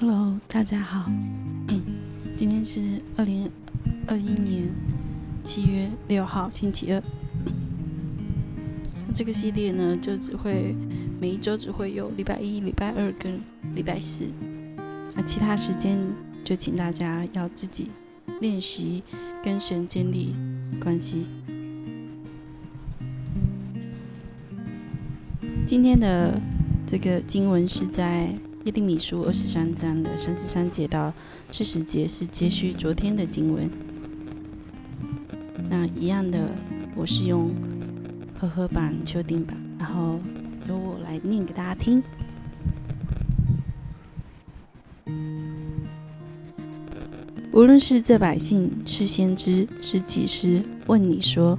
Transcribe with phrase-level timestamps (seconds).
[0.00, 1.08] Hello，大家好。
[2.36, 3.48] 今天是二零
[4.06, 4.68] 二一年
[5.44, 7.02] 七月六号，星期二。
[9.14, 10.74] 这个系列呢，就只会
[11.20, 13.40] 每一周只会有礼拜一、礼拜二跟
[13.74, 14.26] 礼拜四。
[15.14, 15.98] 那其他时间
[16.42, 17.88] 就请大家要自己
[18.40, 19.04] 练习
[19.42, 20.34] 跟神建立
[20.80, 21.26] 关系。
[25.66, 26.40] 今天的
[26.86, 28.34] 这个经文是在。
[28.64, 31.12] 耶利米书二十三章的三十三节到
[31.50, 33.68] 四十节是接续昨天的经文。
[35.68, 36.48] 那一样的，
[36.94, 37.50] 我是用
[38.38, 40.20] 和合版、修订版，然后
[40.68, 42.00] 由我来念给大家听。
[47.52, 51.58] 无论是这百姓，是先知，是祭司，问你说：“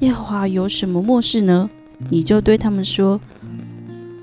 [0.00, 1.68] 耶和华有什么末世呢？”
[2.08, 3.20] 你就对他们说：“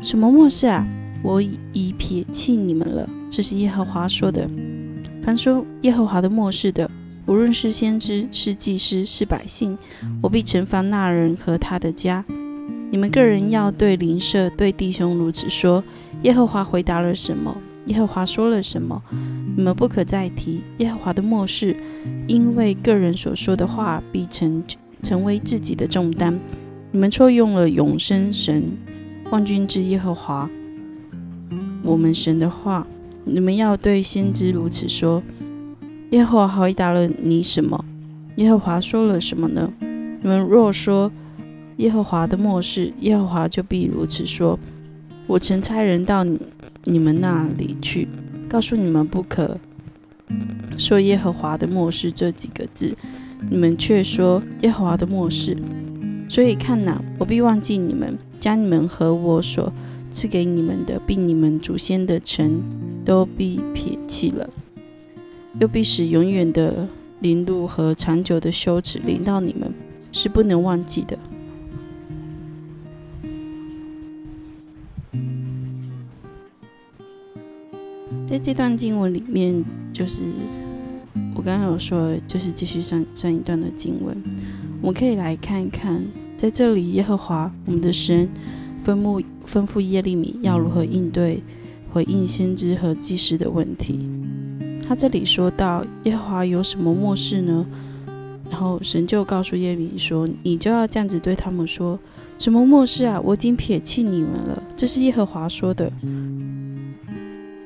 [0.00, 0.88] 什么末世啊？”
[1.22, 4.48] 我已撇弃你们了，这是耶和华说的。
[5.22, 6.90] 凡说耶和华的末世的，
[7.26, 9.76] 无论是先知、是祭司、是百姓，
[10.22, 12.24] 我必惩罚那人和他的家。
[12.90, 15.84] 你们个人要对邻舍、对弟兄如此说：
[16.22, 17.54] 耶和华回答了什么？
[17.86, 19.02] 耶和华说了什么？
[19.56, 21.76] 你们不可再提耶和华的末世，
[22.26, 24.62] 因为个人所说的话必成
[25.02, 26.38] 成为自己的重担。
[26.92, 28.64] 你们错用了永生神
[29.30, 30.48] 万军之耶和华。
[31.88, 32.86] 我们神的话，
[33.24, 35.22] 你们要对先知如此说：
[36.10, 37.82] 耶和华回答了你什么？
[38.36, 39.72] 耶和华说了什么呢？
[39.80, 41.10] 你们若说
[41.78, 44.58] 耶和华的末世，耶和华就必如此说：
[45.26, 46.38] 我曾差人到你
[46.84, 48.06] 你们那里去，
[48.50, 49.56] 告诉你们不可
[50.76, 52.94] 说耶和华的末世这几个字，
[53.48, 55.56] 你们却说耶和华的末世。
[56.28, 59.72] 所以看哪，我必忘记你们，将你们和我所。
[60.18, 62.60] 赐给你们的，并你们祖先的城，
[63.04, 64.50] 都必撇弃了，
[65.60, 66.88] 又必使永远的
[67.20, 69.72] 凌辱和长久的羞耻临到你们，
[70.10, 71.16] 是不能忘记的。
[78.26, 80.20] 在这段经文里面，就是
[81.32, 84.20] 我刚刚有说，就是继续上上一段的经文，
[84.80, 86.04] 我们可以来看一看，
[86.36, 88.28] 在这里，耶和华我们的神。
[88.88, 91.42] 吩咐吩咐耶利米要如何应对
[91.92, 94.08] 回应先知和祭司的问题。
[94.88, 97.66] 他这里说到耶和华有什么末世呢？
[98.50, 101.98] 然后神就告诉耶利米说：“你就要这样子对他们说，
[102.38, 103.20] 什么末世啊？
[103.22, 105.92] 我已经撇弃你们了。”这是耶和华说的。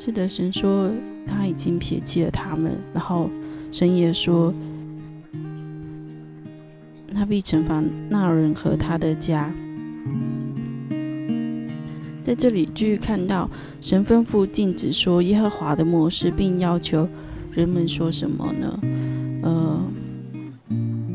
[0.00, 0.90] 是的，神说
[1.24, 2.72] 他已经撇弃了他们。
[2.92, 3.30] 然后
[3.70, 4.52] 神也说，
[7.14, 9.48] 他必惩罚那人和他的家。
[12.24, 13.50] 在这里继续看到
[13.80, 17.08] 神吩咐禁止说耶和华的模式，并要求
[17.50, 18.80] 人们说什么呢？
[19.42, 19.80] 呃，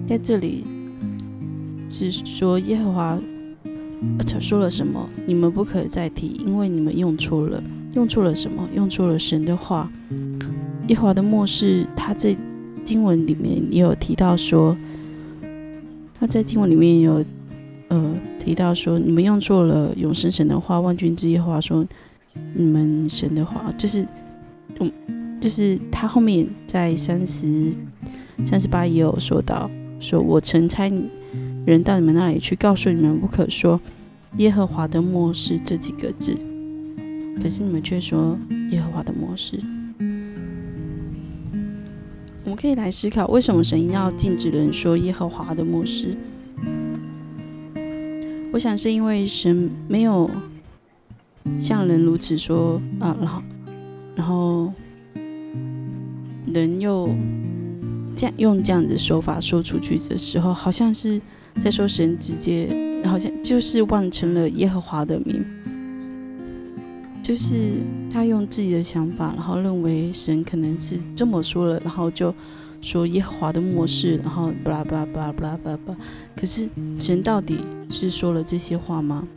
[0.05, 0.65] 在这里
[1.89, 3.17] 是说耶和华
[4.27, 5.09] 他说了什么？
[5.25, 7.63] 你们不可以再提，因为你们用错了，
[7.93, 8.67] 用错了什么？
[8.75, 9.89] 用错了神的话。
[10.89, 12.35] 耶和华的末世，他在
[12.83, 14.75] 经文里面也有提到说，
[16.19, 17.23] 他在经文里面有。
[17.89, 21.85] 呃，提到说你们用错了永生神的话，万军之耶和华说
[22.53, 24.05] 你们神的话，就是
[24.79, 24.91] 嗯，
[25.39, 27.71] 就是他后面在三十
[28.45, 30.91] 三十八也有说到，说我曾差
[31.65, 33.79] 人到你们那里去，告诉你们不可说
[34.37, 36.37] 耶和华的末世这几个字，
[37.41, 38.37] 可是你们却说
[38.71, 39.59] 耶和华的末世。
[42.43, 46.15] 我们可以来思考，为什么神要禁止人说耶和华的末世？
[48.57, 50.27] 我想是因为神没有
[51.59, 53.43] 像人如此说啊，然后，
[54.15, 54.73] 然后
[56.51, 57.07] 人又
[58.15, 61.21] 这样用这样子说法说出去的时候，好像是
[61.61, 62.67] 在说神直接，
[63.05, 65.45] 好像就是忘成了耶和华的名，
[67.21, 67.73] 就是
[68.11, 72.33] 他用自己的想法，然后认为神可能是这么说了，然后就。
[72.87, 75.93] 说耶和华的末世，然后巴拉巴拉巴拉巴拉巴拉巴。
[76.37, 79.27] 可是神到底是说了这些话吗？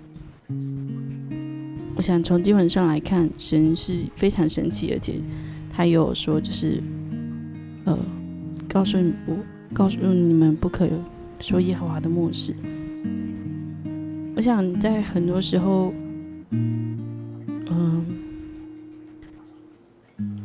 [1.97, 5.21] 我想从基本上来看，神是非常神奇，而且
[5.69, 6.81] 他有说，就是
[7.87, 7.99] 呃，
[8.69, 9.37] 告诉你不
[9.75, 10.89] 告诉你们不可
[11.41, 12.55] 说耶和华的末世。
[14.37, 15.93] 我想在很多时候，
[16.53, 18.07] 嗯，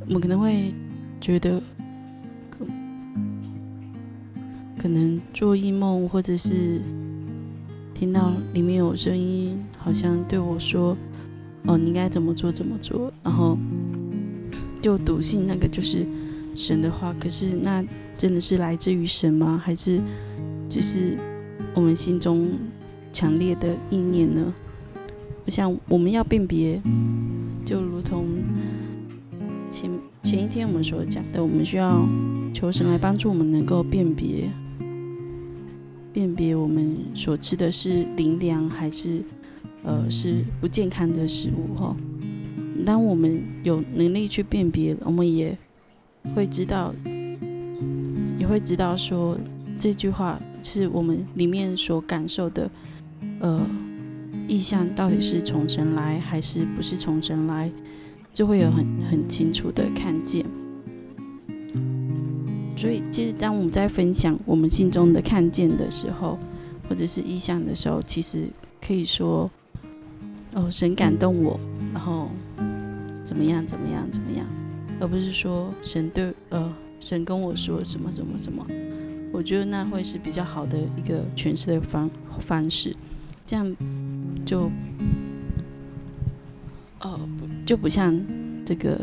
[0.08, 0.74] 我们可能会
[1.22, 1.62] 觉得。
[4.86, 6.80] 可能做异梦，或者是
[7.96, 10.96] 听到里面有声音，好像对我说
[11.66, 13.58] ：“哦，你应该怎么做怎么做。”然后
[14.84, 16.06] 就笃信那个就是
[16.56, 17.12] 神的话。
[17.20, 17.84] 可是那
[18.16, 19.60] 真的是来自于神吗？
[19.66, 20.00] 还是
[20.70, 21.18] 只是
[21.74, 22.48] 我们心中
[23.12, 24.54] 强烈的意念呢？
[25.46, 26.80] 我想我们要辨别，
[27.66, 28.28] 就如同
[29.68, 29.90] 前
[30.22, 32.08] 前一天我们所讲的，我们需要
[32.54, 34.48] 求神来帮助我们能够辨别，
[36.15, 39.21] 辨别我们所吃的是灵粮还是
[39.83, 41.94] 呃是不健康的食物哈。
[42.85, 45.57] 当我们有能力去辨别，我们也
[46.33, 46.95] 会知道，
[48.39, 49.38] 也会知道说
[49.77, 52.71] 这句话是我们里面所感受的，
[53.41, 53.67] 呃，
[54.47, 57.69] 意象到底是从神来还是不是从神来，
[58.31, 60.45] 就会有很很清楚的看见。
[62.86, 66.38] 所以，其实当我们在分享我们心中的看见的时候，
[66.88, 68.48] 或者是意象的时候，其实
[68.80, 69.50] 可以说，
[70.54, 71.60] 哦，神感动我，
[71.92, 72.30] 然后。
[73.24, 73.66] 怎么样？
[73.66, 74.08] 怎么样？
[74.12, 74.46] 怎么样？
[75.00, 78.64] 而不是说神对呃神跟我说什么什么什么，
[79.34, 82.08] 我觉得那会是比较好的一个诠释的方
[82.40, 82.96] 方式，
[83.48, 83.76] 这样
[84.46, 84.70] 就
[87.00, 88.16] 呃不就不像
[88.64, 88.96] 这个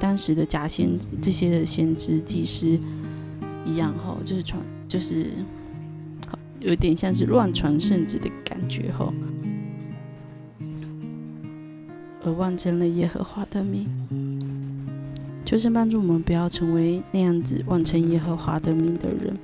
[0.00, 2.80] 当时的假先这些的先知祭司
[3.66, 5.32] 一样哈，就是传就是
[6.60, 9.12] 有点像是乱传圣旨的感觉哈。
[12.24, 13.86] 而忘成了耶和华的名，
[15.44, 19.36] 求神帮助我们不要成为那样子忘成耶和华的名的人。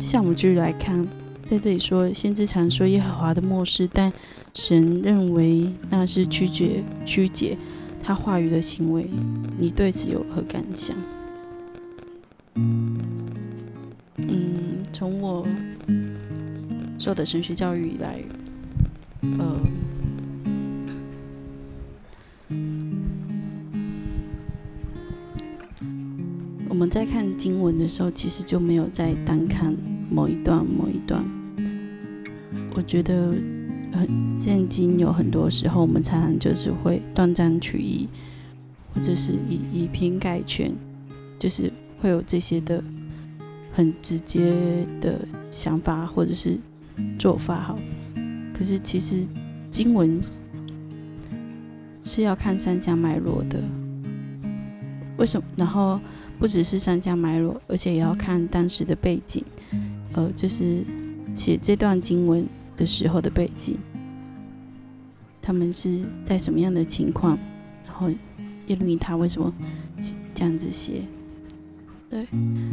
[0.00, 1.06] 像我们继续来看，
[1.44, 4.12] 在这里说，先知常说耶和华的漠视，但
[4.52, 7.56] 神认为那是曲解曲解
[8.02, 9.08] 他话语的行为。
[9.56, 10.96] 你对此有何感想？
[12.56, 12.98] 嗯，
[14.92, 15.46] 从我
[16.98, 18.20] 受的神学教育以来，
[19.38, 19.60] 呃。
[26.68, 29.74] 我们在看经文的时候，其实就没有在单看
[30.10, 31.24] 某一段某一段。
[32.74, 33.32] 我觉得，
[33.92, 38.06] 很现今有很多时候，我们常常就是会断章取义，
[38.94, 40.70] 或者是以以偏概全，
[41.38, 42.82] 就是会有这些的
[43.72, 46.58] 很直接的想法或者是
[47.18, 47.60] 做法。
[47.62, 47.78] 哈，
[48.54, 49.26] 可是其实
[49.70, 50.20] 经文
[52.04, 53.62] 是要看三家脉络的。
[55.16, 55.46] 为什么？
[55.56, 56.00] 然后。
[56.38, 59.42] 不只是三家脉络，而且也要看当时的背景，
[60.12, 60.84] 呃，就是
[61.32, 62.46] 写这段经文
[62.76, 63.78] 的时候的背景，
[65.40, 67.38] 他们是在什么样的情况，
[67.86, 68.10] 然后
[68.66, 69.50] 耶路米他为什么
[70.34, 71.00] 这样子写，
[72.16, 72.26] 对，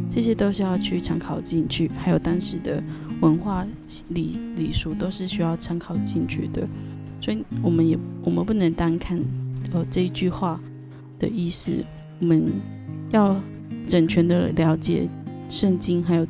[0.10, 2.81] 这些都是要去参考进去，还有当时的
[3.19, 3.68] 文化
[4.10, 6.66] 礼礼俗都是需要参考进去的，
[7.19, 9.19] 所以我们也我们不能单看
[9.74, 10.57] 呃这一句话
[11.19, 11.84] 的意思，
[12.19, 12.51] 我们
[13.12, 13.36] 要。
[13.86, 15.10] 整全的了解
[15.50, 16.25] 圣经，还有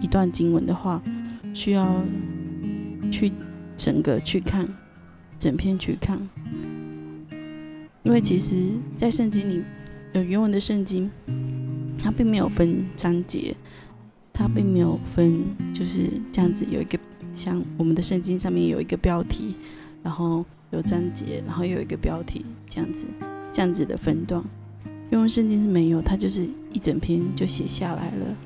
[0.00, 1.02] 一段经文的话，
[1.52, 2.02] 需要
[3.12, 3.30] 去
[3.76, 4.66] 整个去看，
[5.38, 6.18] 整篇去看。
[8.02, 9.62] 因为其实，在圣经里，
[10.14, 11.10] 有原文的圣经，
[12.02, 13.54] 它并没有分章节，
[14.32, 15.44] 它并没有分
[15.74, 16.98] 就是这样子有一个
[17.34, 19.54] 像我们的圣经上面有一个标题，
[20.02, 23.06] 然后有章节，然后有一个标题这样子，
[23.52, 24.42] 这样子的分段。
[25.10, 28.36] 因为圣经是没有，它就是一整篇就写下来了，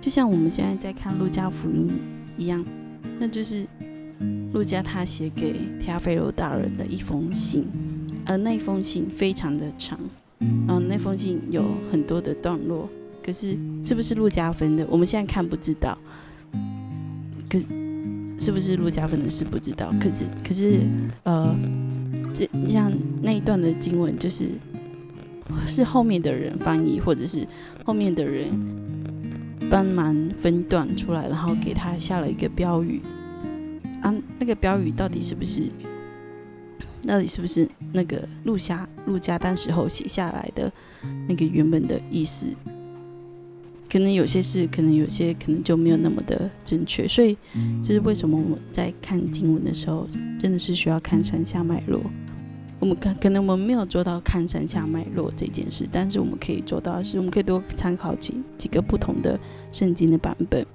[0.00, 1.90] 就像我们现在在看路加福音
[2.36, 2.62] 一样，
[3.18, 3.66] 那就是
[4.52, 7.64] 路加他写给提亚菲罗大人的一封信，
[8.26, 9.98] 而那封信非常的长，
[10.40, 12.88] 嗯那封信有很多的段落，
[13.22, 15.96] 可是是不是陆家分的，我们现在看不知道，
[17.48, 17.58] 可
[18.38, 20.80] 是不是陆家分的是不知道，可是可是
[21.24, 21.54] 呃，
[22.32, 22.92] 这像
[23.22, 24.50] 那一段的经文就是。
[25.66, 27.46] 是后面的人翻译，或者是
[27.82, 28.50] 后面的人
[29.70, 33.00] 帮忙分段出来，然后给他下了一个标语
[34.02, 34.14] 啊。
[34.38, 35.62] 那个标语到底是不是？
[37.02, 40.72] 到底是不是那个陆家陆家当时候写下来的
[41.28, 42.46] 那个原本的意思？
[43.90, 47.08] 可能有些是，可能有些可能就没有那么的正确。
[47.08, 47.34] 所以，
[47.82, 50.06] 这是为什么我们在看经文的时候，
[50.38, 52.00] 真的是需要看上下脉络。
[52.80, 59.40] 我们可可能我们没有做到看上下脉络这件事，但是我们可以做到的是，我们可以多参考几几个不同的
[59.72, 60.66] 圣经的版本，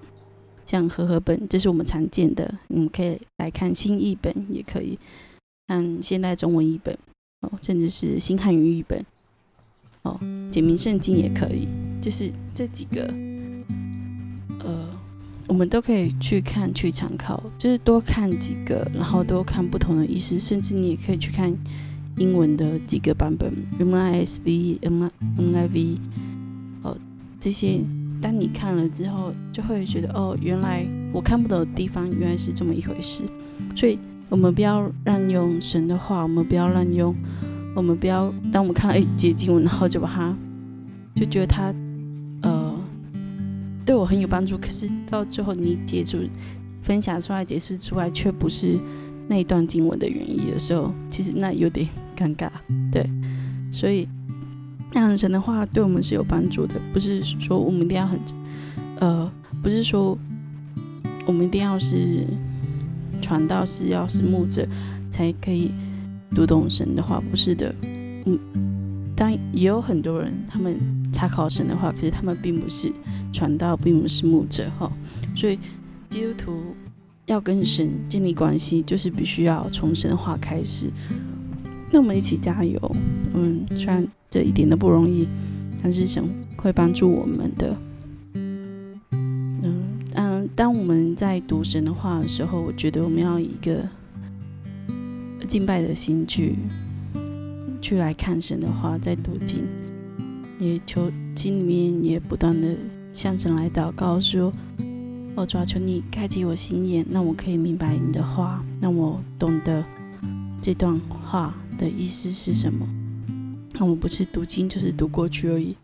[0.65, 4.97] 像和合本，这是我们常见的，我们可以来看新译本，也可以
[5.67, 6.97] 看现代中文译本，
[7.41, 9.05] 哦，甚至是新汉语译本，
[10.03, 10.19] 哦，
[10.51, 11.67] 简明圣经也可以，
[12.01, 13.05] 就是这几个，
[14.59, 14.89] 呃，
[15.47, 21.55] 我们都可以去看去参考，就是多看几个，然后多看不同的意思，甚至你也可以去看。
[22.17, 25.97] 英文的几个版本，NISV、N NIV，
[26.83, 26.95] 哦，
[27.39, 27.79] 这些
[28.21, 33.23] 当你看了之后，就会觉得哦，原来我看不懂的地方原来是这么一回事。
[33.75, 33.97] 所以，
[34.33, 37.13] 我们不要滥用神的话，我们不要滥用，
[37.75, 40.35] 我们不要当我们看了一节经文，然后就把它
[41.13, 41.71] 就觉得它
[42.41, 42.73] 呃
[43.85, 46.17] 对我很有帮助，可是到最后你解除
[46.81, 48.79] 分享出来、解释出来，却不是。
[49.27, 51.87] 那一段经文的原意的时候，其实那有点
[52.17, 52.49] 尴尬，
[52.91, 53.07] 对，
[53.71, 54.07] 所以
[54.91, 58.19] 让神的话对我们是有帮助的，不是说我们一定要很，
[58.99, 60.17] 呃，不是说
[61.27, 62.25] 我们一定要是
[63.23, 64.67] 传道是要是牧者
[65.09, 65.71] 才可以
[66.35, 67.73] 读懂神的话，不是的，
[68.25, 68.37] 嗯，
[69.15, 70.77] 当也有很多人他们
[71.11, 72.91] 查考神的话，可是他们并不是
[73.31, 74.91] 传道，并不是牧者哈，
[75.35, 75.57] 所以
[76.09, 76.75] 基督徒。
[77.27, 80.91] 要跟神建立关系，就是必须要从神话开始。
[81.89, 82.77] 那我们一起加油。
[83.33, 85.25] 嗯，虽然这一点都不容易，
[85.81, 86.21] 但是神
[86.57, 87.73] 会帮助我们的。
[90.55, 93.87] 当我们在读神的话的时候，我觉得我们要以一个
[95.47, 96.55] 敬拜的心去
[97.81, 99.65] 去来看神的话，在读经，
[100.59, 102.75] 也求心里面也不断的
[103.11, 104.53] 向神来祷告说。
[105.35, 109.83] 哦，主要求你开启我心眼，让我可以明白你的话，让我懂得
[110.61, 112.87] 这段话的意思是什么。
[113.73, 115.75] 那我不是读经，就是读过去而已，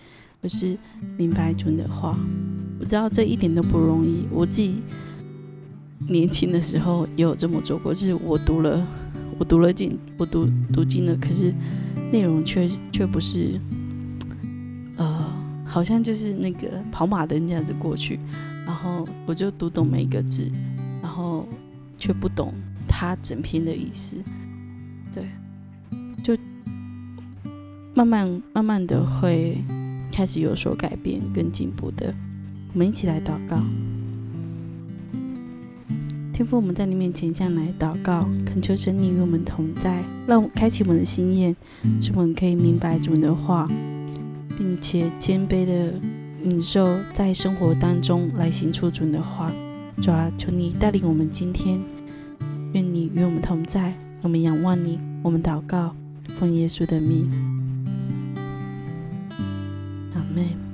[0.44, 0.78] 而是
[1.18, 2.16] 明白主的话。
[2.80, 4.82] 我知道这一点都不容易，我自己
[6.08, 8.86] 年轻的时候也有这么做过，就是我读了，
[9.38, 11.54] 我读了经，我读读经了，可是
[12.12, 13.60] 内容却却不是，
[14.96, 15.26] 呃，
[15.66, 18.20] 好像就是那个跑马灯这样子过去。
[18.66, 20.50] 然后我就读懂每一个字，
[21.02, 21.48] 然后
[21.98, 22.54] 却不懂
[22.88, 24.16] 他整篇的意思，
[25.14, 25.28] 对，
[26.24, 26.38] 就
[27.94, 29.58] 慢慢慢慢的会
[30.12, 32.14] 开始有所改变跟进步的。
[32.74, 33.58] 我们一起来祷告，
[36.32, 41.56] 天父，我们在你面前向来祷告，恳求神你与我们同在，让我开启我们的心眼，
[42.02, 43.68] 使我们可以明白主的话，
[44.58, 45.94] 并且谦卑的。
[46.42, 49.52] 领受在生活当中来行出主的话，
[50.02, 51.78] 主啊，求你带领我们今天，
[52.72, 55.94] 愿你与我们同在，我们仰望你，我们祷告，
[56.40, 57.30] 奉耶稣的名，
[60.16, 60.69] 阿妹。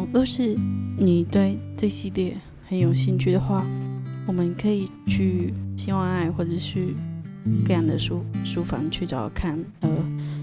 [0.00, 0.56] 好，若是
[0.96, 2.34] 你对这系列
[2.66, 3.66] 很有兴趣的话，
[4.26, 6.94] 我们可以去希望爱或者是
[7.66, 9.90] 各样的书书房去找看，呃。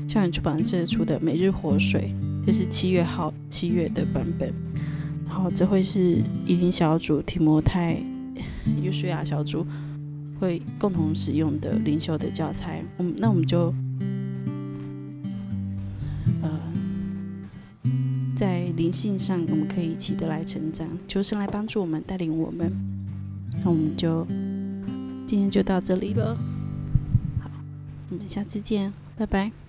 [0.08, 2.14] 校园出版社出的《每日活水》，
[2.46, 4.54] 这是七月号七月的版本。
[5.28, 7.98] 然后这会是一定小组提摩太、
[8.82, 9.66] 约书亚小组
[10.40, 12.82] 会共同使用的灵修的教材。
[13.00, 13.74] 嗯，那我们就
[18.78, 22.72] 灵性上，我们可以一起的来成长，求神来帮助我们，带领我们。
[23.64, 24.26] 那我们就
[25.26, 26.38] 今天就到这里了。
[27.42, 27.50] 好，
[28.12, 29.67] 我们下次见，拜拜。